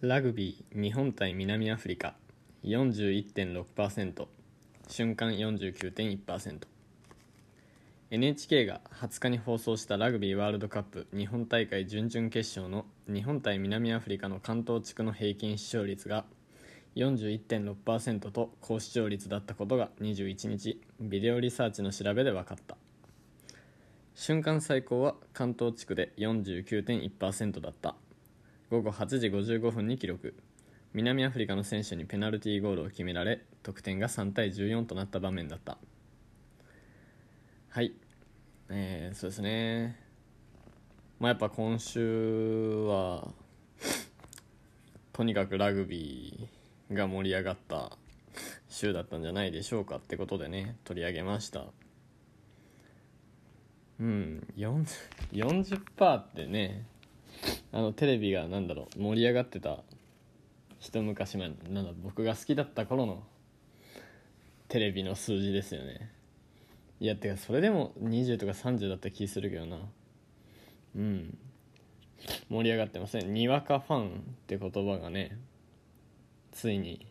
[0.00, 2.14] ラグビー日本対南アフリカ。
[2.62, 4.28] 41.6%
[4.86, 6.58] 瞬間49.1%
[8.12, 16.24] NHK が20日に放送したラグビーワールドカップ日本大会準々決勝の日本対南アフリカの関東地区の平均視聴率が
[16.94, 22.76] 41.6%と高視聴率だったことが21日ビデオリサーチの調べで分かった。
[24.14, 27.96] 瞬間最高は関東地区で49.1%だった。
[28.70, 30.34] 午後8時55分に記録。
[30.92, 35.78] 南アフリカの選手にペナルティーゴールを決められ得点が3対14となった場面だった。
[37.70, 37.94] はい。
[38.68, 39.96] えー、そうですね。
[41.18, 43.32] まあやっぱ今週は
[45.14, 47.96] とにかくラグビーが盛り上がった
[48.68, 51.64] 週だったんじゃないでしょうかってことでね取り上げました。
[53.98, 54.86] うん 40%,
[55.32, 56.86] 40ってね
[57.72, 59.78] あのテレビがなんだろう盛り上がってた
[60.80, 63.22] 一昔前なんだ僕が好きだった頃の
[64.68, 66.10] テレビの数字ですよね。
[67.00, 69.78] いやてかそれでも20とか30だった気するけどな。
[70.96, 71.38] うん。
[72.50, 73.32] 盛り上がってません。
[73.32, 74.10] にわかファンっ
[74.46, 75.38] て言葉がね
[76.52, 77.06] ついに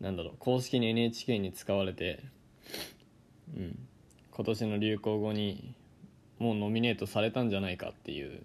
[0.00, 2.22] なんだろう公式に NHK に使われて
[3.56, 3.78] うん。
[4.30, 5.74] 今年の流行語に
[6.38, 8.42] もうノミネートされたんじゃないかっていう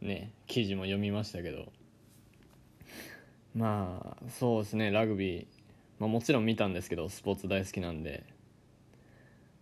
[0.00, 1.72] ね記事も読みましたけど。
[3.54, 5.46] まあそうですねラグビー、
[5.98, 8.24] まあ、もちろん見たんですけどスポーツ大好きなんで。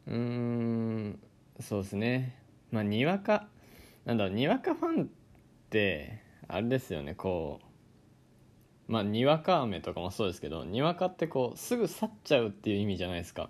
[0.06, 1.18] うーん
[1.60, 2.36] そうですね。
[2.72, 3.46] まあにわか
[4.04, 5.06] なんだろうにわかファンっ
[5.70, 7.60] てあれですよねこ
[8.88, 8.92] う。
[8.92, 13.48] まあにわか雨とかもそうですけどにわかってこうすぐ去っちゃうっていう意味じゃないですか。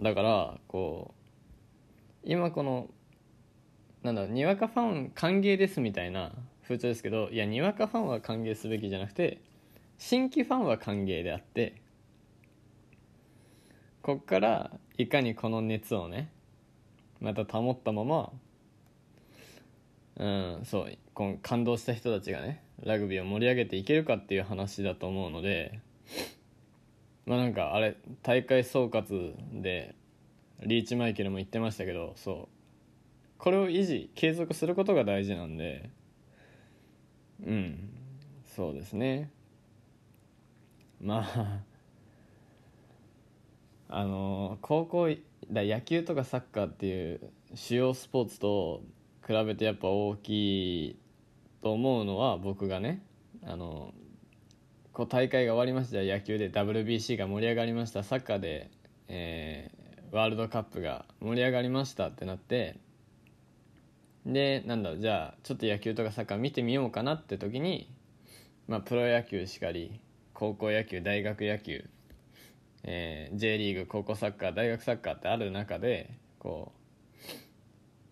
[0.00, 1.24] だからこう
[2.24, 2.88] 今この
[4.04, 6.30] なんだにわかファン歓迎ですみたいな
[6.62, 9.40] 風潮ですけどいやにわかファンは歓迎すべきじゃなくて
[9.96, 11.80] 新規ファンは歓迎であって
[14.02, 16.30] こっからいかにこの熱をね
[17.18, 18.30] また保ったまま
[20.16, 25.80] うんそうこの感動した人たちがねラグビーを盛り上げていけるかっていう話だと思うので
[27.24, 29.94] まあなんかあれ大会総括で
[30.62, 32.53] リーチマイケルも言ってましたけどそう
[33.38, 35.90] これを維持継続することが大事なんで。
[37.44, 37.90] うん。
[38.46, 39.30] そうですね。
[41.00, 41.62] まあ
[43.88, 45.08] あの高校
[45.50, 47.20] だ野球とかサッカーっていう
[47.54, 48.82] 主要スポーツと
[49.26, 50.98] 比べてやっぱ大きい
[51.62, 53.02] と思うのは僕がね。
[53.46, 53.92] あの
[54.92, 58.70] こう大会が終わりました野球で WBC が盛り上がりましたサッカーで、
[59.08, 62.78] えー、ワールドカップが盛り上がりましたってなって
[64.26, 67.90] でなんだろうじゃあちょっと野球とかサッカー見てみようかなって時に、
[68.68, 70.00] まあ、プロ野球しかり
[70.32, 71.84] 高校野球大学野球、
[72.84, 77.22] えー、J リーグ高校サッカー大学サッカーってある中でこう、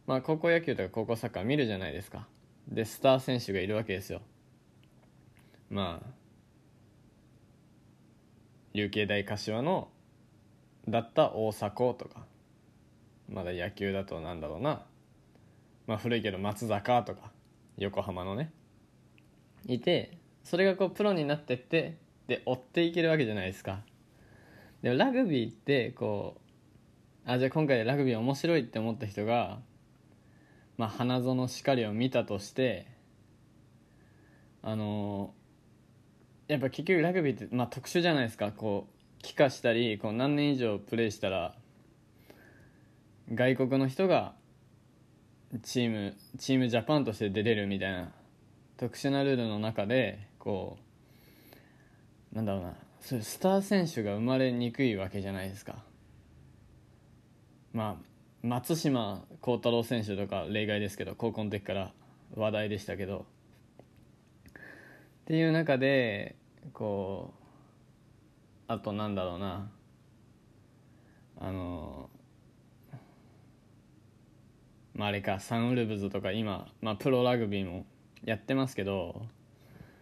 [0.07, 2.27] まあ、高校野球とか高校サッカー見るじゃないですか。
[2.69, 4.21] でスター選手がいるわけですよ。
[5.71, 6.11] まあ
[8.75, 9.89] 琉球大柏の
[10.89, 12.27] だった大迫とか
[13.29, 14.85] まだ野球だとなんだろうな。
[15.93, 17.31] まあ古いけど松坂とか
[17.77, 18.51] 横浜のね。
[19.67, 21.99] いてそれがこうプロになってって
[22.29, 23.81] で追っていけるわけじゃないですか。
[24.81, 26.39] でもラグビーってこ
[27.27, 29.59] うあじゃあ今回ラグビー面白いって思った人が
[30.79, 32.87] まあ花園しかりを見たとして
[34.63, 35.35] あの
[36.49, 38.51] やっぱ結局ラグビーって、まあ、特殊じゃないですか。
[38.51, 41.55] こう帰化したりこう何年以上プレーしたら
[43.31, 44.33] 外国の人が
[45.61, 48.13] チームチームジャパンとして出れるみたいな
[48.79, 50.79] 特殊なルールの中でこ
[52.33, 52.75] うなんだろうな。
[53.01, 55.83] そういうスター選手が生まれにくいわけじゃないですか。
[57.73, 61.93] まあ松島幸太郎選手とか例外ですけど高校の時から
[62.35, 63.27] 話題でしたけど。
[64.49, 66.35] っていう中で
[66.73, 67.33] こ
[68.69, 69.71] うあとなんだろうな。
[71.39, 72.09] あの
[74.95, 77.87] まあ、あれかサンウルブズとか今、まあ、プロラグビーも
[78.25, 79.23] やってますけど、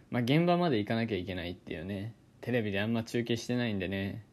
[0.09, 4.25] まあ、現場まで行かなきゃいけないっていうねテレビであんま中継してないんでね。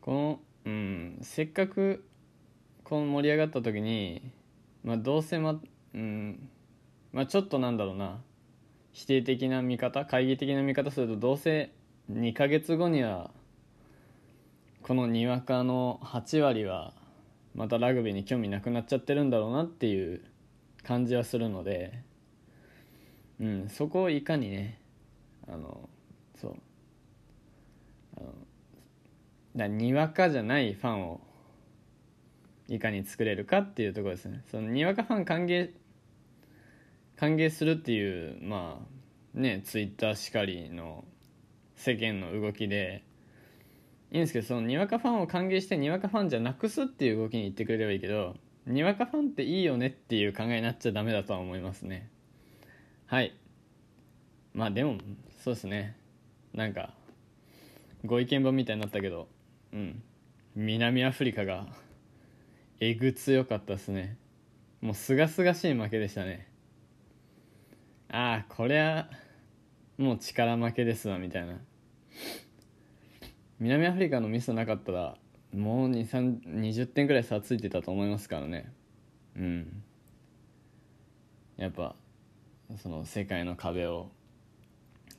[0.00, 2.04] この、うん、せっかく
[2.84, 4.22] この盛り上がった時に、
[4.82, 5.60] まあ、どうせま、
[5.94, 6.48] うん
[7.12, 8.20] まあ、ちょっとなんだろうな
[8.92, 11.70] 否定的な見方懐疑的な見方するとどうせ
[12.10, 13.30] 2ヶ月後には
[14.82, 16.94] このにわかの8割は
[17.54, 20.22] またラグビーに興味なくなっちゃってるんだろうなっていう
[20.82, 22.02] 感じはするので
[23.40, 24.80] うんそこをいかにね
[25.48, 25.88] あの
[26.40, 26.56] そう
[28.16, 28.32] あの
[29.56, 31.20] だにわかじゃないファンを
[32.68, 34.44] いかに作れるかっていうところですね。
[34.48, 35.70] そのにわかファン歓迎
[37.16, 41.04] 歓迎するっていうまあねツイッターしかりの
[41.74, 43.02] 世間の動きで
[44.12, 48.34] いいんですけどそのにわかファンを歓迎してにわかファンじゃなくすっていう動きに行ってくれればいいけど
[48.66, 52.08] にわかファンっていいよねっていう考えになっちゃダメだとは思いますね。
[53.06, 53.34] はい。
[54.54, 54.98] まあでも
[55.42, 55.96] そうですね。
[56.54, 56.92] なんか
[58.04, 59.28] ご意見番みたいになったけど
[59.72, 60.02] うん。
[60.56, 61.66] 南アフリカが
[62.80, 64.16] えぐ強かったですね。
[64.80, 66.48] もうすがすがしい負けでしたね。
[68.08, 69.08] ああこれは
[69.98, 71.58] もう力負けですわみたいな。
[73.60, 75.16] 南アフリカのミスなかったら
[75.54, 78.72] もう20点くらい差ついてたと思いますからね。
[79.36, 79.82] うん。
[81.56, 81.94] やっぱ
[82.82, 84.08] その世界の壁を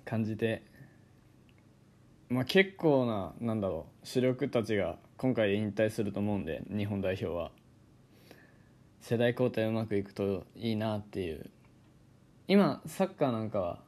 [0.06, 0.64] 感じて
[2.30, 7.52] まあ結構ななんだろう主力たちが今回引退すると思うんで日本代表は。
[9.02, 11.50] 世代交代うまくいくといいなっていう。
[12.48, 13.80] 今サッカーなんかは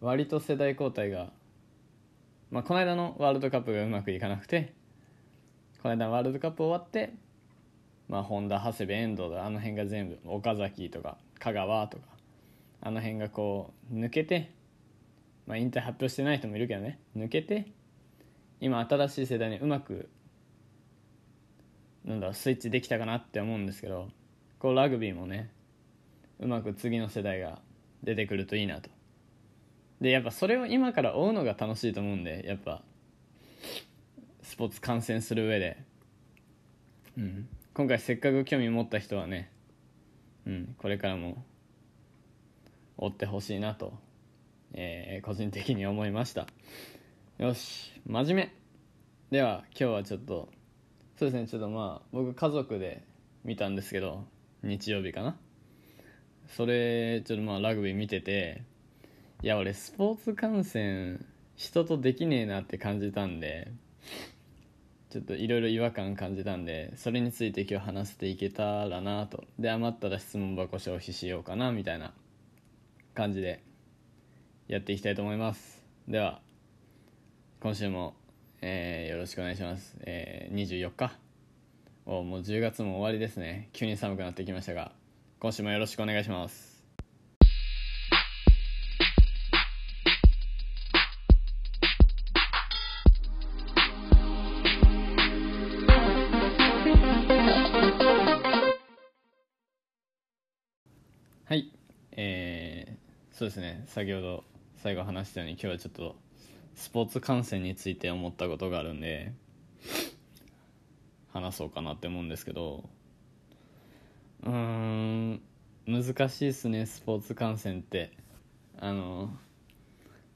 [0.00, 1.30] 割と世代交代が、
[2.52, 4.74] まあ、この間のワールドカップがうまくいかなくて
[5.82, 7.14] この間ワールドカップ終わって
[8.10, 12.04] まあ本田長谷部遠藤だあの辺が全部岡崎とか香川とか
[12.82, 14.52] あの辺がこう抜けて、
[15.46, 17.72] まあ、引退発表してない人もいるけどね抜けて
[18.60, 20.10] 今新しい世代にうまく
[22.04, 24.10] なんだスイッチできたかなって思うんですけど
[24.58, 25.50] こうラグビーもね
[26.38, 27.60] うまく次の世代が
[28.02, 28.90] 出てくるといいなと。
[30.02, 32.82] でやっぱそれを今から追うのが楽しいと思うんでやっぱ。
[34.42, 35.82] スポーツ観戦する上で、
[37.16, 39.50] うん、今回せっかく興味持った人はね、
[40.46, 41.42] うん、これからも。
[42.98, 43.94] 追ってほしいなと、
[44.74, 46.46] えー、個人的に思いました。
[47.38, 48.52] よし真面目。
[49.30, 50.50] では今日はちょっと
[51.18, 53.02] そうですねちょっとまあ僕家族で
[53.44, 54.24] 見たんですけど
[54.62, 55.36] 日曜日かな。
[56.48, 58.62] それちょっとまあラグビー見てて
[59.42, 61.24] いや俺スポーツ観戦
[61.56, 63.72] 人とできねえなって感じたんで
[65.10, 69.42] ちょっといろいろ違和感感じたんでそれについて今日話していけたらなと。
[69.58, 72.12] で余ったら質問箱消費しようかなみたいな
[73.14, 73.64] 感じで
[74.68, 75.82] やっていきたいと思います。
[76.06, 76.40] では
[77.60, 78.14] 今週も、
[78.60, 81.18] えー、よろしくお願いします、えー、24日。
[82.06, 83.70] おもう10月も終わりですね。
[83.72, 84.92] 急に寒くなってきましたが
[85.40, 86.71] 今週もよろしくお願いします。
[101.52, 101.70] はい。
[102.12, 103.84] えー、そうですね。
[103.86, 104.42] 先ほど
[104.76, 106.16] 最後話したように今日はちょっと
[106.74, 109.34] スポーツ観戦について思ったことがあるんで
[111.30, 112.88] 話そうかなって思うんですけど
[114.44, 115.42] うーん
[115.86, 118.12] 難しいっすねスポーツ観戦って。
[118.80, 119.28] あの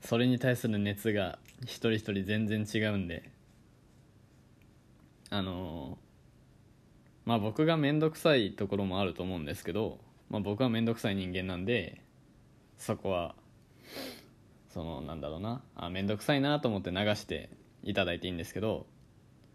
[0.02, 3.30] それに対する熱が一人一人全然違うんで。
[5.30, 5.96] あの
[7.24, 12.00] まあ僕が面倒くさいところもあると思うんですけどまあ、僕は面倒くさい人間なんで
[12.78, 13.34] そこは
[14.70, 15.62] そのなんだろうな。
[15.74, 17.48] あ面倒くさいなと思って流して
[17.82, 18.86] いただいていいんですけど、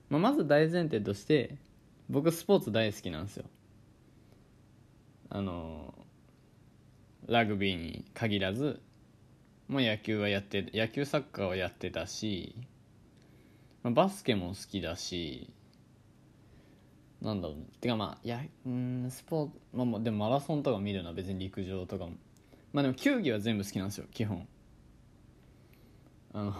[0.10, 1.58] まあ、まず大前提として
[2.10, 3.46] 僕スポーツ大好きなんですよ。
[5.30, 5.94] あの
[7.28, 8.82] ラグビーに限らず
[9.68, 12.56] もう野球はやって野球サッカーはやってたし、
[13.84, 15.54] まあ、バスケも好きだし
[17.22, 17.66] なんだろうね。
[17.80, 22.14] てかまあいやうんスポーツまあまあでもマラソンとか見るのは別に陸上とかも。
[22.74, 24.48] まあでも球技は全部好きなんですよ基本。
[26.34, 26.54] あの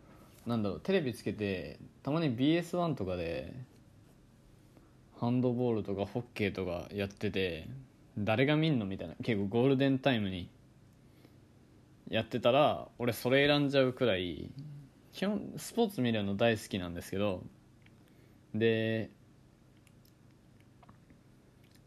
[0.46, 3.52] なんだろうテレビつけてたまに BS1 とかで
[5.18, 7.68] ハンドボールとかホッケーとかやってて
[8.16, 9.14] 誰が見んのみたいな。
[9.22, 10.48] 結構ゴールデンタイムに
[12.08, 14.50] やってたら俺それ選んじゃうくらい
[15.12, 17.44] 基本スポーツ見るの大好きなんですけど。
[18.54, 19.10] で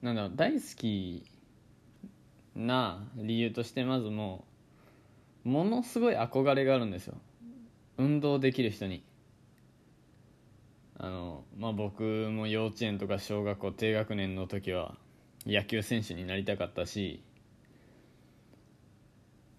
[0.01, 1.23] なんだろう大好き
[2.55, 4.45] な理由としてまずも
[5.45, 7.15] うものすごい憧れがあるんですよ。
[7.97, 9.03] 運動できる人に。
[10.97, 14.95] あのまあ僕も幼稚園とか小学校低学年の時は
[15.47, 17.23] 野球選手になりたかったし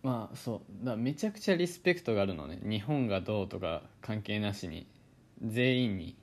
[0.04, 2.61] まあそうだめちゃくちゃリスペクトがあるのね。
[2.62, 4.87] 日本がどうとか関係なしに
[5.44, 6.16] 全員に。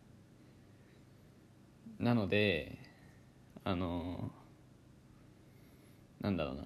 [2.00, 2.78] なので
[3.70, 4.32] あの
[6.22, 6.64] なんだろうな。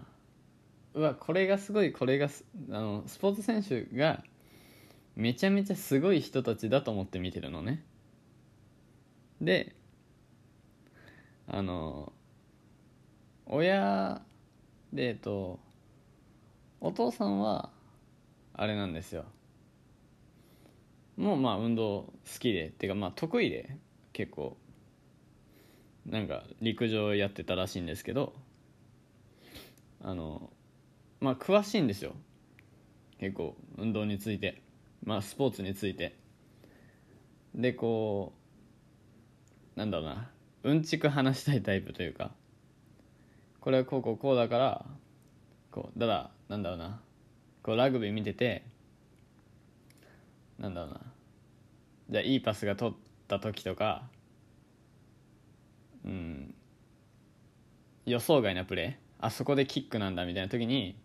[0.94, 2.30] うわこれがすごいこれが
[2.70, 4.24] あのスポーツ選手が
[5.18, 7.84] めちゃめちゃすごい人たちだと思って見てるのね。
[9.42, 9.76] で
[11.50, 12.14] あの
[13.48, 14.22] 親
[14.94, 15.60] でえっと
[16.80, 17.70] お父さんは
[18.54, 19.26] あれなんですよ。
[21.18, 23.76] もうまあ運動好きでっていうかまあ得意で
[24.14, 24.56] 結構。
[26.06, 28.34] なんか陸上やってたらしいんですけど
[30.02, 30.50] あの
[31.22, 32.14] まあ詳しいんですよ。
[33.20, 34.62] 結構運動について。
[35.06, 36.18] まあスポーツについて。
[37.56, 38.34] でこ
[39.76, 40.30] うなんだろうな。
[40.64, 42.32] うんちく話したいタイプというか。
[43.62, 44.86] これはこうこうこうだから
[45.72, 47.00] こうだらなんだろうな。
[47.62, 48.64] こうラグビー見てて
[50.60, 51.00] なんだろうな。
[52.10, 52.98] じゃあいいパスが取っ
[53.30, 54.04] た時とか
[56.06, 56.54] うん。
[58.06, 60.98] 予想外なプレーあそこでキックなんだみたいな時に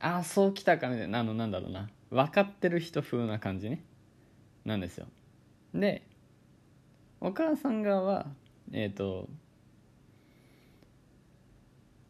[0.00, 1.88] ああそうきたかみたいなあのなんだろうな。
[2.10, 3.82] 分かってる人風な感じね。
[4.64, 5.06] なんですよ。
[5.74, 6.02] で
[7.20, 8.26] お母さん側は
[8.72, 9.28] えっ、ー、と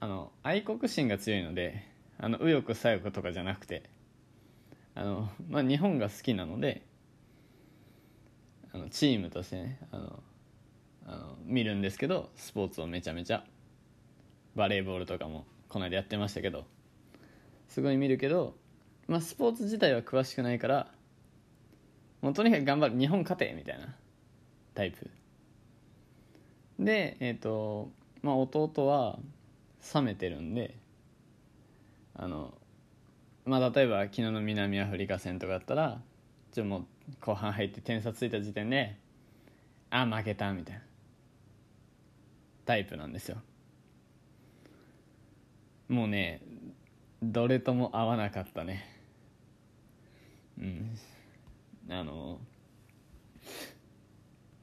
[0.01, 1.83] あの愛国心が強いので
[2.19, 3.83] あの右翼左翼とかじゃなくて
[4.95, 6.83] あの、まあ、日本が好きなので
[8.73, 10.23] あのチームとしてねあの
[11.11, 13.43] あの見るんですけどスポーツをめちゃめちゃ
[14.55, 16.67] バレーボールとかもこの間やってましたけど
[17.69, 18.55] すごい見るけど、
[19.07, 20.89] まあ、スポーツ自体は詳しくないから
[22.21, 23.95] もうとにかく頑張る日本勝てみたいな
[24.75, 25.09] タイプ。
[26.79, 27.91] でえっ、ー、と
[28.23, 29.19] まあ弟は
[29.95, 30.75] 冷めてるんで
[32.15, 32.53] あの
[33.47, 36.01] まあ例えば昨日の南アフリカ戦とかだったら
[36.53, 36.85] ちょもう
[37.21, 38.97] 後半入って点差ついた時点で
[39.91, 40.88] あ負けたみたいな。
[42.69, 43.39] タイプなんですよ。
[45.89, 46.43] もうね
[47.23, 48.85] どれとも合わなかったね。
[50.59, 50.95] うん。
[51.89, 52.39] あの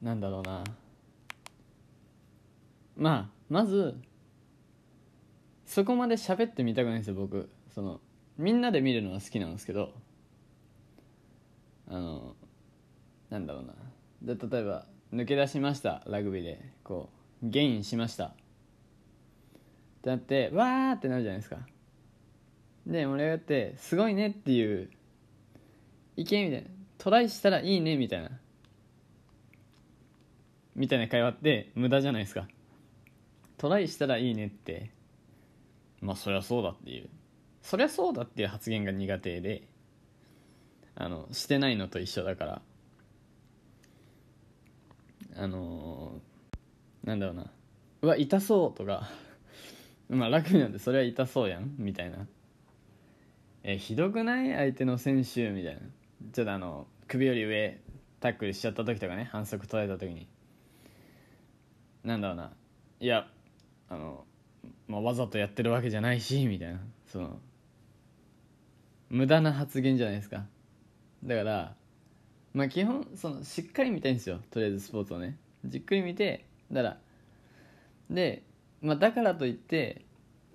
[0.00, 0.62] なんだろうな。
[2.96, 4.00] まあまず
[5.64, 7.50] そこまで喋ってみたくないんですよ僕。
[7.74, 8.00] その
[8.38, 9.92] みんなで見るのは好きなんですけど。
[11.88, 12.36] あの
[13.30, 13.74] なんだろうな。
[14.36, 16.70] で例えば抜け出しましたラグビーで。
[16.84, 17.15] こう
[17.50, 18.26] ゲインしました。
[18.26, 18.32] っ
[20.02, 21.58] てなってわーってなるじゃないですか。
[22.86, 24.90] で盛り上がってすごいねっていう
[26.16, 26.68] 意見みたいな。
[26.98, 28.30] トライしたらいいねみたいな。
[30.74, 32.46] みたいな会話って無駄じゃないですか。
[33.58, 34.90] トライしたらいいねって。
[36.00, 37.08] まあそりゃそうだっていう。
[37.62, 39.66] そりゃそうだっていう発言が苦手で。
[40.98, 42.62] あのしてないのと一緒だから。
[45.36, 46.35] あのー、
[47.06, 47.50] なんだろうな。
[48.02, 49.08] うわ痛そうとか。
[50.10, 51.74] まあ楽なんでそれは痛そうやん。
[51.78, 52.26] みたいな。
[53.62, 54.52] えひどくない？
[54.52, 55.80] 相手の選手みたいな。
[56.32, 57.80] ちょっとあの首より上
[58.20, 59.24] タックルしちゃった時とかね。
[59.32, 60.26] 反則取られた時に。
[62.04, 62.52] なんだろうな。
[63.00, 63.28] いや
[63.88, 64.26] あの、
[64.88, 66.80] まあ、わざとやってるわけじゃないしみたいな。
[67.06, 67.40] その
[69.08, 70.46] 無駄な発言じゃないですか。
[71.22, 71.76] だから
[72.52, 74.40] まあ基本そのしっかり見たいんですよ。
[74.50, 75.38] とりあえずスポーツをね。
[75.64, 76.98] じっくり見てだから。
[78.10, 78.42] で、
[78.80, 80.04] まあ、だからといって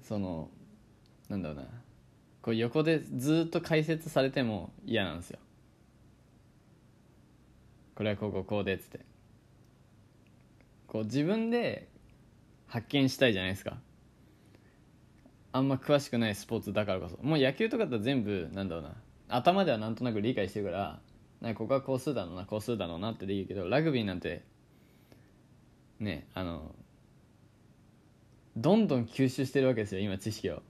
[0.01, 0.49] その
[1.29, 1.63] なんだろうな。
[2.41, 5.39] こう横でずっと解説されても嫌なんですよ。
[7.95, 8.99] これはこここうでっつって。
[10.87, 11.87] こう自分で
[12.67, 13.77] 発見したいじゃないですか。
[15.53, 17.17] あんま詳しくないスポーツだからこそ。
[17.21, 18.95] もう野球とかだったら全部なんだろうな。
[19.31, 20.99] 頭ではなんとなく理解してるから
[21.39, 24.43] なかここはこうするだろうなこうするだろうなってできるけどラグビーなんて
[26.01, 26.75] ねあの
[28.57, 30.61] どんどん吸収してるわけですよ今知識を。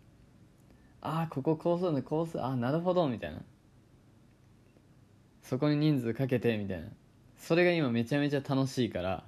[1.01, 3.41] ああこここうするのこうするああなるほどみたいな。
[5.41, 6.87] そこに人数かけてみたいな。
[7.37, 9.23] それが今めちゃめちゃ楽しいから。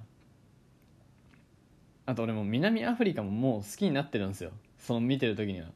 [2.06, 4.52] あと俺も南アフリカももう好きになってるんですよ。
[4.78, 5.68] その見てる時には。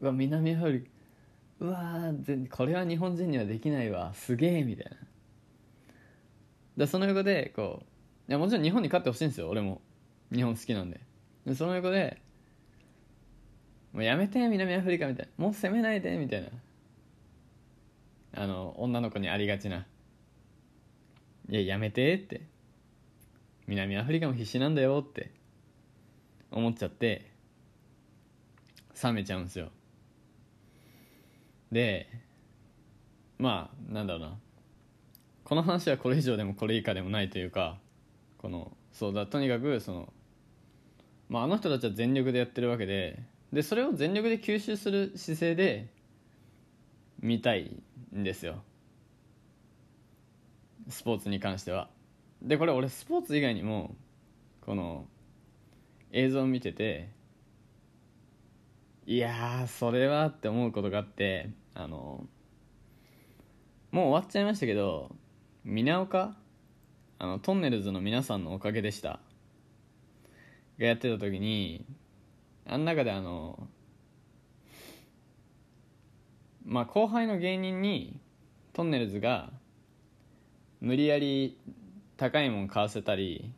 [0.00, 0.86] うわ南アフリカ
[1.60, 2.12] うわ
[2.50, 4.12] これは日本人にはできないわ。
[4.14, 4.96] すげえみたいな。
[6.78, 7.89] でその横でこう
[8.30, 9.80] やもちろん日本に勝ってほしいんですよ俺も。
[10.32, 11.00] 日本好きなんで。
[11.44, 12.22] でその横で
[13.92, 15.44] もうやめて南アフリカみたいな。
[15.44, 16.48] もう攻めないでみたいな。
[18.32, 19.84] あの女の子にありがちな。
[21.48, 22.42] いややめてって。
[23.66, 25.32] 南アフリカも必死なんだよって。
[26.52, 27.32] 思っちゃって。
[29.02, 29.70] 冷めちゃうんですよ。
[31.72, 32.08] で
[33.38, 34.38] まあなんだろうな。
[35.42, 37.80] この話はこれ以上でもこれ以下でもないというか
[38.40, 40.12] このそうだとにかくその
[41.28, 45.88] まああの人たちは全力でやってるわけででそれを全力で吸収する姿勢で
[47.20, 47.82] 見たい
[48.16, 48.62] んですよ。
[50.88, 51.90] スポーツに関しては。
[52.40, 53.94] でこれ俺スポーツ以外にも
[54.62, 55.06] この
[56.12, 57.10] 映像を見てて
[59.06, 62.26] いやそれはって思うことがあってあの
[63.90, 65.14] もう終わっちゃいましたけど
[65.64, 66.39] 皆岡
[67.22, 69.20] あのトンネルズの皆さんのおかげでした。
[70.78, 71.84] がやってた時に
[72.66, 73.68] あん中であの
[76.64, 78.18] まあ後輩の芸人に
[78.72, 79.52] トンネルズが
[80.80, 81.58] 無理やり
[82.16, 83.52] 高いもん買わせたり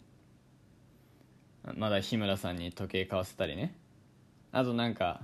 [1.77, 3.77] まだ日村さんに時計買わせたりね。
[4.51, 5.21] あとなんか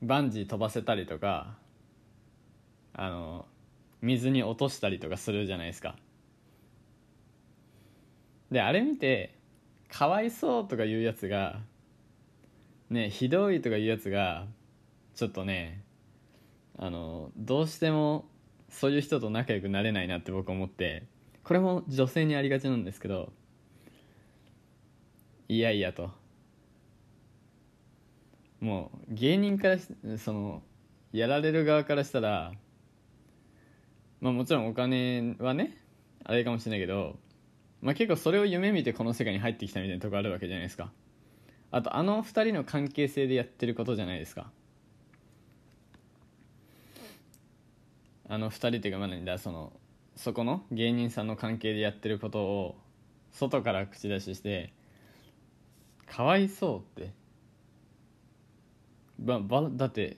[0.00, 1.58] バンジー飛ばせたりとか
[2.94, 3.44] あの
[4.04, 5.96] 水に落としたりとかするじゃないですか。
[8.50, 9.34] であれ見て
[9.88, 11.60] かわいそうとか言うやつが
[12.90, 14.46] ねひどいとか言うやつが
[15.14, 15.82] ちょっとね
[16.78, 18.26] あのどうしても
[18.68, 21.04] そういう人と仲良くなれないなって僕思って
[21.42, 23.32] これも女性にありがちなんですけど
[25.48, 26.10] いやいやと。
[28.60, 29.78] もう芸人から
[30.18, 30.62] その
[31.12, 32.52] やられる側からしたら
[34.24, 35.76] まあもちろんお金はね
[36.24, 37.18] あれかもしれないけど
[37.82, 40.90] まあ結構それを夢見てこの世界に入ってきたみたいなとこあるわけじゃないですか。
[41.70, 44.50] あとあの二人の関係性でやってることじゃないですか。
[48.26, 49.74] あの2人っていうかまだその
[50.16, 52.76] そこの芸人さんの関係でやってることを
[53.30, 54.72] 外から口出しして
[56.06, 57.12] かわいそうって。
[59.18, 60.16] ばばだって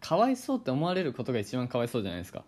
[0.00, 2.44] かわいそうって思われることが一番かわいそうじゃないですか。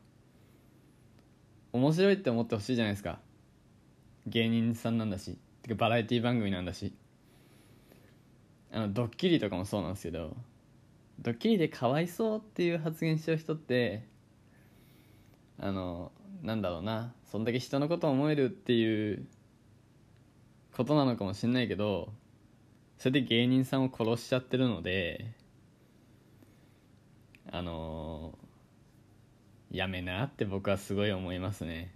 [1.77, 3.19] 面白いって思ってほしいじゃないですか。
[4.27, 5.39] 芸人さんなんだし。
[5.63, 6.93] てかバラエティ番組なんだし。
[8.73, 10.37] あのドッキリとかもそうなんですけど。
[11.21, 14.05] ドッキリでかわいそうっていう発言しちゃう人って
[15.59, 17.13] あのなんだろうな。
[17.25, 19.27] そんだけ人のことを思えるっていう
[20.77, 22.13] ことなのかもしれないけど
[22.99, 25.27] それで芸人さんを殺しちゃってるので
[27.51, 28.39] あの
[29.77, 31.93] やめなって僕はすごい思いますね。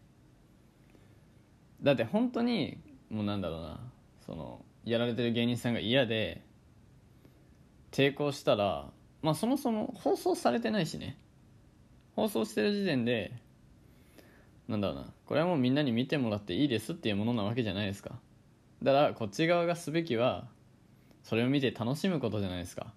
[1.83, 3.81] だって本当にもうなんだろうな。
[4.27, 6.43] そのやられてる芸人さんが嫌で
[7.91, 8.91] 抵抗したら
[9.23, 11.17] まあそもそも放送されてないしね。
[12.17, 13.33] 放送してる時点で
[14.69, 15.07] なんだろうな。
[15.27, 18.19] これはもうみんなに見てもらっていいですっていうものなわけじゃないですか。
[18.83, 20.49] だからこっち側がすべきは
[21.23, 22.93] それを見て楽しむことじゃないですか。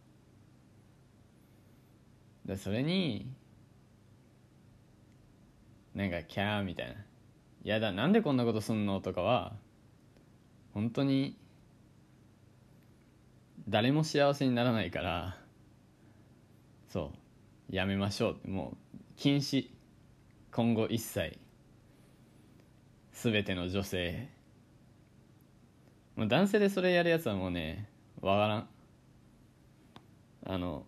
[2.46, 3.32] でそれに
[5.96, 6.96] なんかキャーみたいな
[7.64, 9.56] 「やだなんでこんなことすんの?」とかは
[10.74, 11.38] 本当に
[13.70, 15.38] 誰も幸せにならないから
[16.88, 17.12] そ
[17.70, 18.48] うやめましょう。
[18.48, 19.70] もう禁止。
[20.52, 21.40] 今後一切。
[23.12, 24.30] 全ての女性。
[26.16, 27.90] もう男性でそれやるやつはもうね
[28.22, 28.70] わからん。
[30.46, 30.86] あの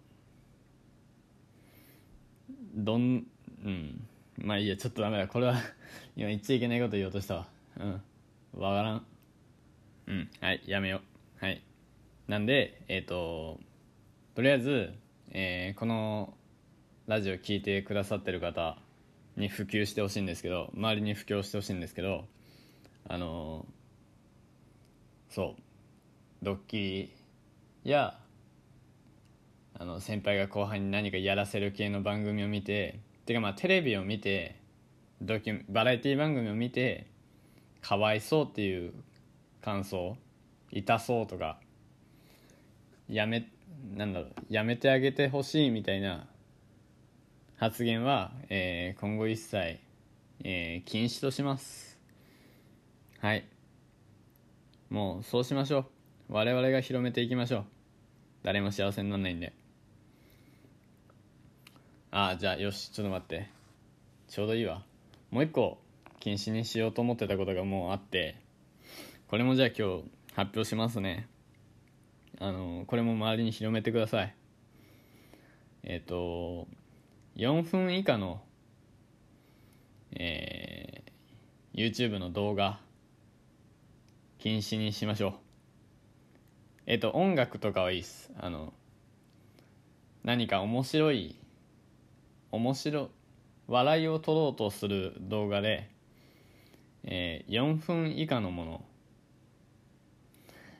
[2.76, 3.26] どん
[3.64, 4.08] うん。
[4.38, 5.28] まあいいやちょっとダメだ。
[5.28, 5.56] これは
[6.16, 7.48] 今言っちゃいけないこと言おうとしたわ。
[7.78, 8.02] うん。
[8.60, 9.06] わからん。
[10.08, 10.30] うん。
[10.42, 11.02] はいやめよ
[11.42, 11.46] う。
[11.46, 11.62] はい。
[12.28, 13.60] なんでえっ、ー、と
[14.36, 14.94] とりあえず、
[15.32, 16.36] えー、この
[17.08, 18.78] ラジオ聞いてくださってる方
[19.38, 22.28] に普及してほしいんですけど周りに布教してほしいんですけど
[23.08, 23.66] あの
[25.30, 25.62] そう。
[26.42, 27.12] ドッキリ
[27.84, 28.20] や
[29.78, 34.56] あの先輩が後輩に何かやらせる系の番組を見ててかまあテレビを見て
[35.22, 37.08] ドキュバラエティ番組を見て
[37.82, 38.94] かわいそうっていう
[39.62, 40.18] 感想
[40.72, 41.60] 痛そうとか
[43.08, 43.48] やめ
[43.96, 46.28] なんだろうやめてあげてほしいみたいな
[47.58, 49.80] 発言は、えー、今後一切、
[50.44, 51.98] えー、禁止とします。
[53.20, 53.46] はい。
[54.90, 55.86] もうそうしましょう。
[56.30, 57.66] 我々が広めていきましょう。
[58.44, 59.54] 誰も幸せにならないんで。
[62.18, 63.50] ああじゃあよしちょっと待って。
[64.30, 64.84] ちょうどいいわ。
[65.32, 65.80] もう一個
[66.22, 68.38] 禁止にしようと思ってたことがもうあって。
[69.28, 71.28] これもじゃあ今日発表しますね。
[72.40, 74.34] あのこれも周りに広めてください。
[75.84, 76.70] えっ、ー、と
[77.36, 78.42] 4分以下の、
[80.14, 82.80] えー、YouTube の動画
[84.40, 85.34] 禁止にしましょう。
[86.86, 88.32] えっ、と音楽とかはいいっす。
[88.40, 88.72] あの
[90.24, 91.36] 何か面白い
[92.56, 93.10] 面白
[93.68, 95.90] 笑いを取ろうとする動画で、
[97.04, 98.86] えー、4分以下のもの。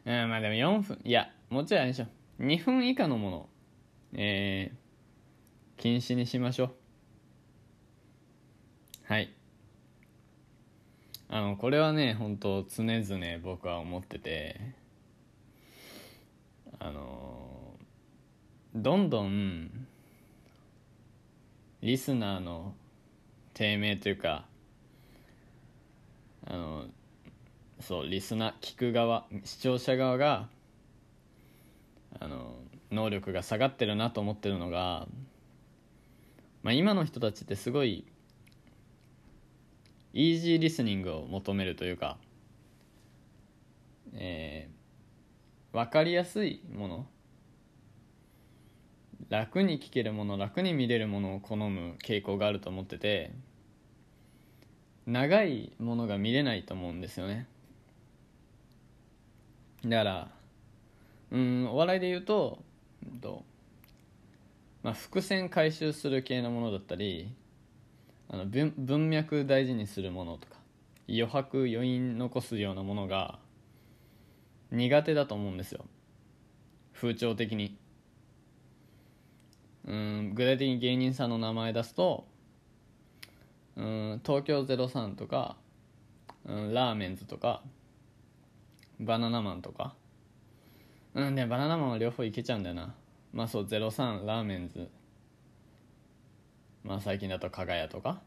[0.06, 2.06] うんまあでも4分いやもちろんあれでしょ。
[2.40, 3.50] 2分以下のもの。
[4.14, 6.72] えー、禁止にしましょう。
[9.08, 9.34] はい。
[11.28, 14.60] あのこれはね本当常々僕は思ってて
[16.80, 17.74] あの
[18.76, 19.88] どんどん
[21.82, 22.74] リスナーの
[23.54, 24.46] 低迷というか
[26.48, 26.86] あの
[27.80, 30.48] そうリスナー聞く側視聴者側が
[32.20, 32.56] あの
[32.92, 35.08] 能力が下がってるなと思ってるのが、
[36.64, 38.06] まあ、今の人たちってすごい
[40.14, 42.18] イージーリスニングを求めるというか、
[44.14, 47.06] えー、分かりやすいもの
[49.30, 53.32] 楽に聞けるもの楽に見れるものを好む傾向があると思ってて
[55.08, 57.48] 長いものが見れないと思うんですよね。
[59.86, 60.28] だから
[61.32, 62.60] うんお笑いで言うと
[63.22, 63.44] と、
[64.84, 67.32] まあ、伏線回収する系のものだったり
[68.30, 70.56] あの文文脈大事にするものとか
[71.08, 73.38] 余白余韻残すようなものが
[74.72, 75.86] 苦手だと思うんですよ。
[76.94, 77.78] 風潮的に。
[79.86, 82.26] うん具体的に芸人さんの名前出すと
[83.76, 85.58] うん東京03とか、
[86.46, 87.62] うん、ラーメンズとか
[89.00, 89.94] バナナマンとか。
[91.14, 92.94] うんでバナナマンは両方いけちゃうんだよな。
[93.34, 94.90] まあそう03ラーメンズ。
[96.84, 98.22] まあ最近だと加賀屋とか。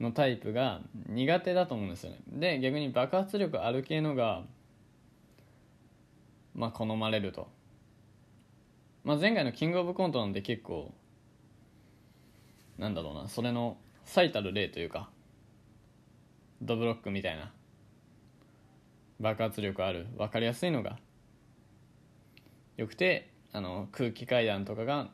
[0.00, 2.18] のタイプが苦手だと思うんですよね。
[2.28, 4.42] で逆に爆発力ある系のが
[6.54, 7.48] まあ好まれると。
[9.04, 10.92] まあ前回のキングオブコントなんで結構
[12.78, 15.10] なんだろうなそれの最たる例というか
[16.62, 17.52] ドブロックみたいな
[19.20, 20.98] 爆発力ある分かりやすいのが
[22.76, 25.08] よくてあの空気階段とかが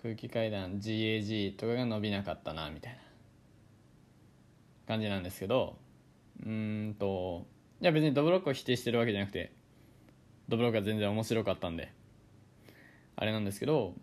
[0.00, 2.98] 空気階段 GAG とかが伸びなかったなみたいな
[4.86, 5.76] 感じなんですけど
[6.44, 7.46] うんと
[7.80, 9.52] いや別にドブロックを否定してるわけじゃなくて
[10.48, 11.92] ドブロックは全然面白かったんで
[13.16, 13.94] あれなんですけど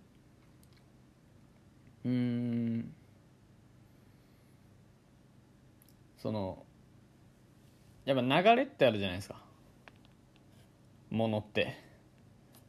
[2.05, 2.93] うん
[6.17, 6.65] その
[8.05, 9.35] やっぱ流れってあるじゃないですか。
[11.09, 11.77] ものって。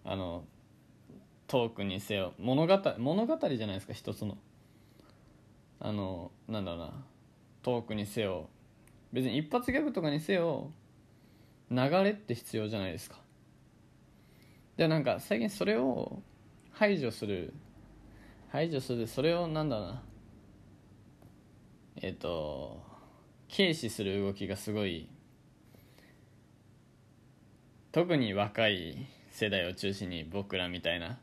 [0.04, 0.44] あの
[1.46, 4.38] トークにせよ物語物語じゃないですか一つの。
[5.80, 7.04] あのなんだろうな。
[7.62, 8.48] トークにせよ
[9.12, 10.70] 別に一発ギャグとかにせよ
[11.70, 13.18] 流れって必要じゃないですか。
[14.76, 16.22] でなんか最近それを
[16.72, 17.54] 排除する
[18.48, 20.02] 排除するそれをなんだろうな。
[22.02, 22.82] えっ、ー、と
[23.54, 25.08] 軽視する動きがすごい
[27.92, 31.18] 特に若い世代を中心に僕らみたいな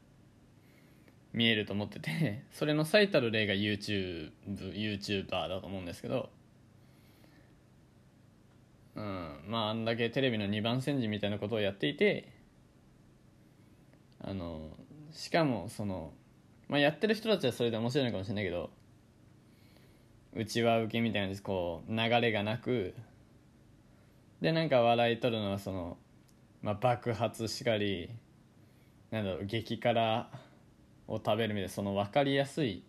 [1.31, 6.29] 見えると思っててそれの最たる例が YouTube YouTuber だと思うんですけど
[8.95, 12.32] うんまああんだけテレビの2番煎じみたいなことをやっていて
[14.23, 14.69] あの
[15.11, 16.11] しかもその、
[16.67, 18.71] まあ、やってる人たちはそれで面白いのかもしれないけど
[20.35, 22.95] うちは受けみたいなこう流れがなく
[24.41, 25.97] でなんか笑い取るのはその
[26.63, 28.09] まあ、爆発しかり
[29.11, 30.29] なんだろう激辛
[31.07, 32.83] を食べるみたいなその分かりやすい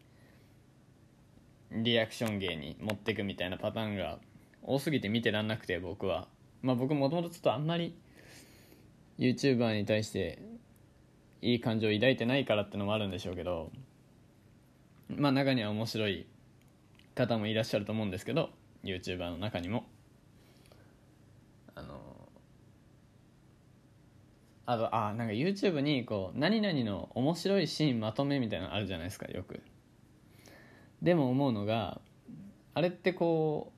[1.73, 4.21] リアクション芸に持っていくみたいなパターンが
[4.63, 6.29] 多すぎて見てらんなくて僕は。
[6.63, 7.95] まあ僕もともとちょっとあんまり
[9.19, 10.39] YouTuber に対して
[11.45, 13.71] いい感情を抱いてないからってのもあるんでしょうけど
[15.11, 16.27] まあ中には面白い
[17.15, 18.49] 方もいらっしゃると思うんですけど
[18.83, 19.85] YouTuber の中にも。
[21.75, 22.01] あの
[24.67, 29.61] あとあなんか YouTube にこう何々の面白いシーンまとめみたいなのあるじゃないですかよく。
[31.03, 32.01] でも思うのが
[32.73, 33.73] あれってこ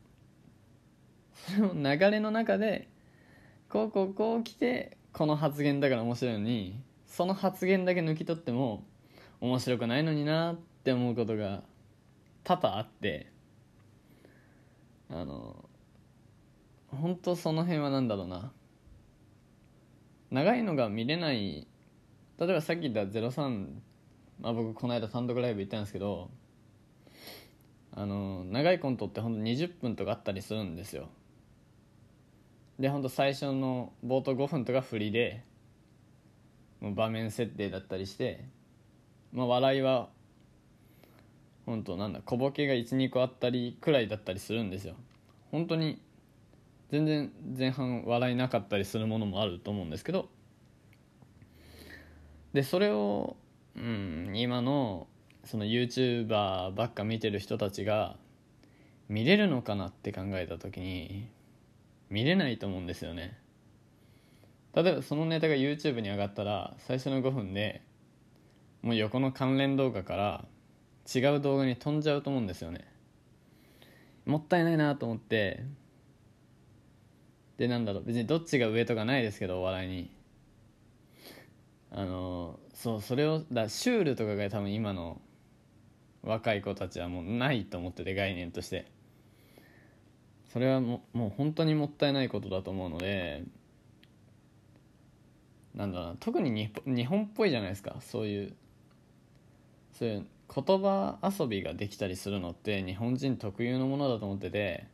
[1.48, 2.88] うその流れの中で
[3.68, 6.80] こうこうこう来てこの発言だから面白いのに
[7.16, 8.84] その発言だけ抜き取っても
[9.40, 11.62] 面白くないのになって思うことが
[12.44, 13.32] 多々あって
[15.08, 15.64] あの
[16.88, 18.52] 本当その辺は何だろうな。
[20.30, 21.66] 長いのが見れない
[22.38, 23.66] 例えばさっき言った03、
[24.38, 26.28] まあ、僕この間単独ライブ行ったんですけど
[27.92, 31.08] あの長いコントってほんと20分とかあったりするんですよ。
[32.78, 35.42] でほんと最初の冒頭5分とか振りで
[36.82, 38.44] 場面設定だったりして
[39.32, 40.08] まあ笑いは
[41.66, 44.94] 本当なんだ小ボケが12個あったりくらいだったりするんですよ。
[45.50, 46.00] 本当に
[46.90, 50.28] 全然前半笑いなかったりするものもあると思うんですけど。
[52.52, 53.36] でそれを、
[53.74, 55.08] うん、今の
[55.44, 58.16] その YouTuber ばっか見てる人たちが
[59.08, 61.28] 見れるのかなって考えた時に
[62.08, 63.36] 見れないと思うんですよね。
[64.76, 67.80] 例えばそのネタが YouTube に上がったら最初の5分で
[68.82, 70.44] もう横の関連動画から
[71.12, 72.84] 違う動画に飛んじゃうと思うんですよね。
[74.26, 75.64] もったいないなと思って
[77.56, 80.10] でなんだろう別にどっちが上とかないですけどお笑いに。
[81.90, 85.22] あのそうそれをだシュールとかが多分今の
[86.22, 88.90] 若い子たちはもうないと思ってて概念として。
[90.52, 93.44] それはももう本当にもったいないことだと思うので
[95.76, 97.96] なんだろうな特に日本っぽいじゃないですか。
[98.00, 98.56] そういう
[99.92, 104.86] そういう言葉遊びができたりするのって日本人特有のものだと思ってて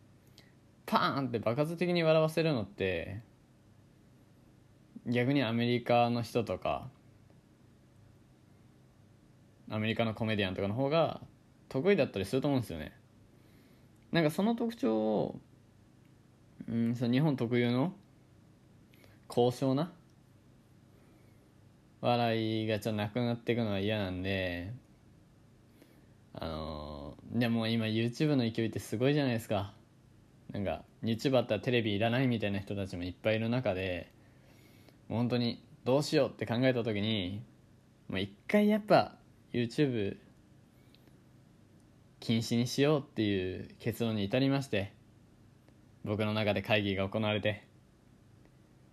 [0.87, 3.21] パーンって爆発的に笑わせるのって
[5.07, 6.89] 逆にアメリカの人とか
[9.71, 11.21] アメリカのコメディアンとかの方が
[11.69, 12.93] 得意だったりすると思うんですよね。
[14.11, 15.41] なんかその特徴を、
[16.69, 17.95] うん、その日本特有の
[19.27, 19.91] 高尚な
[22.03, 24.73] 笑いがちょっとなくなっていくのは嫌なんで
[26.35, 29.73] あの、でも今 YouTube の勢いってすごいじゃないですか。
[30.53, 34.13] なんか YouTube あったらテレビいらないみたいな人たちもいっぱいいる中で
[35.09, 37.43] 本当にどうしようって考えた時に
[38.09, 39.15] もう一回やっぱ
[39.55, 40.19] YouTube
[42.21, 44.93] 禁止にしようっていう結論に至りまして
[46.05, 47.65] 僕の中で会議が行われて。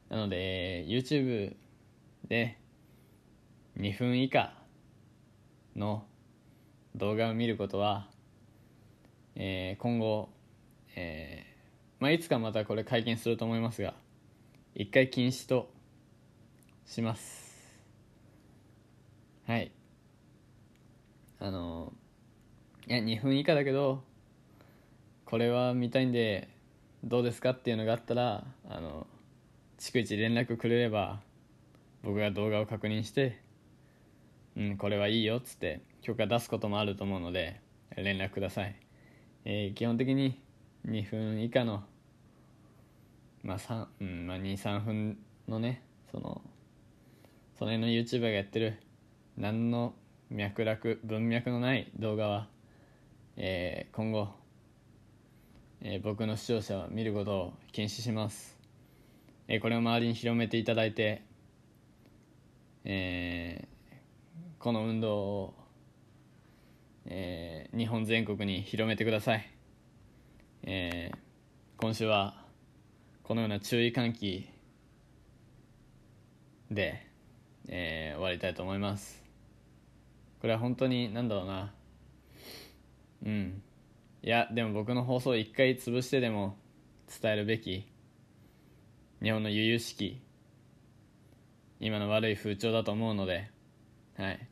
[0.10, 1.56] なので YouTube
[2.28, 2.58] で
[3.78, 4.54] 2分以下
[5.76, 6.06] の
[6.96, 8.08] 動画を見ることは、
[9.36, 10.30] えー、今後、
[10.96, 11.50] えー
[12.00, 13.94] まあ、いつかまたこれ会見すると思いますが
[14.76, 15.70] 一回禁止と
[16.86, 17.50] します。
[19.46, 19.72] はい。
[21.40, 21.94] あの
[22.88, 24.04] いや2分以下だけど
[25.26, 26.50] これは見たいんで
[27.04, 29.08] どうですかっていうのがあったらあの
[29.78, 31.22] 逐一連絡くれれば
[32.04, 33.40] 僕が動画を確認して
[34.60, 37.62] うんこれはいいよっつって許可出すこともあると思うので
[37.96, 38.76] 連絡ください、
[39.46, 40.40] えー、基本的に
[40.86, 41.84] 2分以下の
[43.42, 45.18] まあうんまあ、23分
[45.48, 46.42] のねその
[47.58, 48.78] その辺の YouTuber がやってる
[49.38, 49.94] 何の
[50.30, 52.48] 脈絡文脈のない動画は
[53.42, 54.28] えー、今後、
[55.82, 58.58] えー、僕の視聴者は見ることを禁止します、
[59.48, 61.22] えー、これを周りに広めていただいて、
[62.84, 63.69] え
[64.60, 65.54] この運動を、
[67.06, 69.50] え日本全国に広めてください、
[70.64, 71.12] え
[71.78, 72.46] 今週は
[73.24, 74.50] このような注意喚起
[76.70, 77.08] で、
[77.70, 79.24] え終わりたいと思います。
[80.42, 81.74] これは本当に何だろうな。
[83.26, 83.62] うん。
[84.22, 86.58] いやでも僕の放送を一回潰してでも
[87.22, 87.88] 伝えるべき。
[89.22, 90.22] 日本の由々しき
[91.82, 93.52] 今の悪い風潮だと思うので
[94.20, 94.50] はい。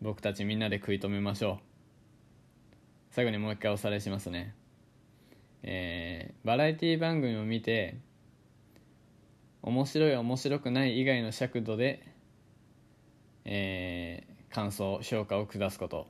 [0.00, 2.74] 僕たちみんなで食い止めましょう。
[3.10, 4.54] 最後にもう一回おさらいしますね。
[5.62, 7.98] えー、バラエティ番組を見て
[9.60, 12.02] 面白い面白くない以外の尺度で、
[13.44, 16.06] えー、感想評価を下すこと。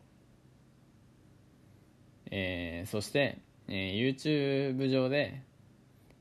[2.31, 5.43] えー、そして、えー、YouTube 上で、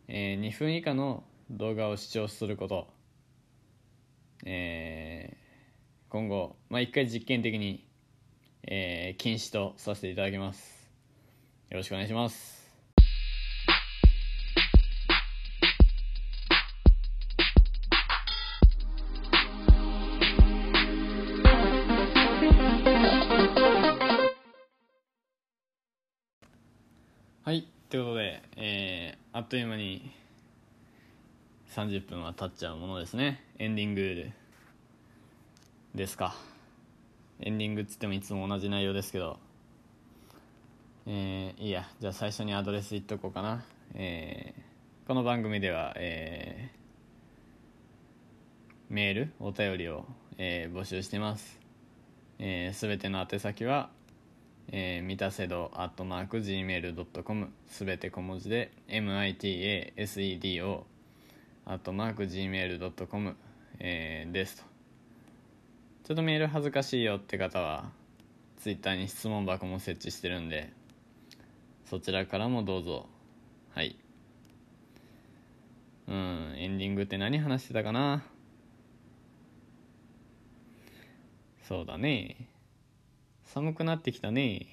[0.07, 2.87] えー、2分以下の動画を視聴すること、
[4.47, 5.28] えー、
[6.09, 7.85] 今後、まあ、1回実験的に、
[8.63, 10.89] えー、禁止とさせていただきます。
[11.69, 12.67] よろしくお願いします。
[27.43, 30.11] はいということで、えー、あっという間に
[31.75, 33.43] 30分は経っちゃうものですね。
[33.59, 34.31] エンディング
[35.95, 36.35] ですか？
[37.41, 39.39] エンディングっつってもいつも同じ内容ですけど。
[41.07, 41.89] えー、いいや。
[41.99, 43.63] じゃあ最初にアドレス言っとこうかな。
[43.95, 50.05] えー、この番組ではえー、メールお便りを、
[50.37, 51.45] えー、募集してます。
[51.45, 51.57] す
[52.39, 53.89] べ、えー、ての宛先は
[54.71, 60.83] えー、ミタセドアットマーク Gmail.com すべて小文字で MITASEDO
[61.65, 63.35] アットマーク Gmail.com、
[63.79, 64.68] えー、ですと。
[66.03, 67.91] ちょっとメール恥ずかしいよって方は
[68.57, 70.71] ツイッターに質問箱も設置してるんで
[71.85, 73.07] そちらからもどうぞ。
[73.73, 73.95] はい。
[76.07, 78.23] うんエンディングって何話してたかな？
[81.67, 82.47] そうだね。
[83.45, 84.65] 寒くなってきたね。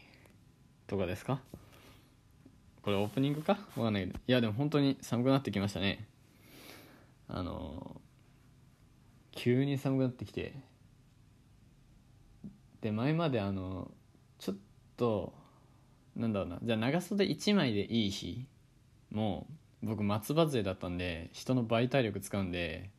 [0.86, 1.40] とかですか？
[2.82, 3.58] これオープニングか？
[3.76, 4.18] わかんないけど。
[4.26, 6.06] いやでも本当に寒くなってきましたね。
[7.28, 8.00] あの
[9.32, 10.54] 急に寒くなってきて
[12.80, 13.90] で前まであの
[14.38, 14.56] ちょっ
[14.96, 15.32] と
[16.14, 18.46] なんだろうなじゃあ長袖1枚でいい日
[19.10, 19.46] も
[19.82, 22.90] う僕松葉杖だったんで人の倍体力使うんで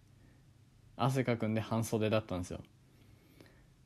[0.96, 2.60] 汗かくんで半袖だったんですよ。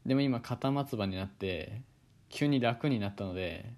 [0.05, 1.81] でも今肩松葉になって
[2.29, 3.73] 急に楽になったので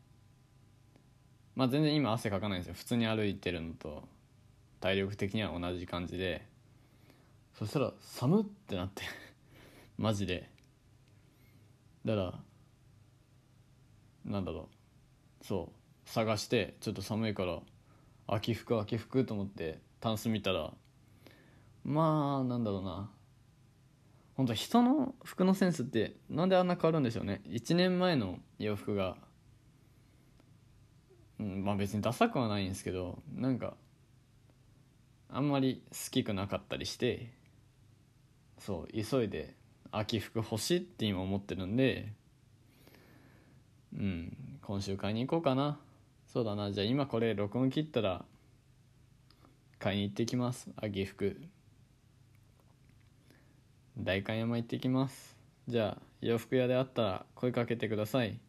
[1.56, 2.74] まあ全然今汗かかないんですよ。
[2.76, 4.04] 普通に歩いてるのと
[4.80, 6.46] 体力的には同じ感じで。
[7.58, 9.04] そしたら寒ってなって
[9.98, 10.53] マジで。
[12.06, 12.34] だから
[14.26, 14.70] なんだろ
[15.42, 15.46] う。
[15.46, 17.60] そう探してちょっと寒いから
[18.28, 20.72] 秋服秋服と思ってタンス見たら
[21.84, 23.10] まあなんだろうな。
[24.36, 27.42] 本当人の服のセンスってなんであんな変わるんでしょうね。
[27.46, 29.16] 1年前の洋服が、
[31.40, 33.76] うん、まあ別にダサくはないんですけどなんか
[35.30, 37.32] あんまり好きくなかったりして
[38.58, 39.56] そう急いで
[39.96, 42.12] 秋服欲しいって今思ってるんで
[43.98, 45.78] うん今週買いに行こうかな。
[46.26, 46.72] そうだな。
[46.72, 48.26] じゃあ今これ録音切ったら
[49.78, 50.70] 買いに行ってきます。
[50.78, 51.40] 秋服。
[53.98, 55.38] 代官山行ってきます。
[55.68, 58.40] じゃあ洋服屋であったら声かけてください。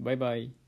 [0.00, 0.59] バイバイ。